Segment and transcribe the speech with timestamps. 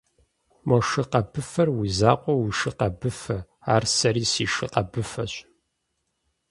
[0.67, 3.37] Мо шы къэбыфэр уи закъуэ уи шы къэбыфэ,
[3.73, 5.33] ар сэри си шы къэбыфэщ.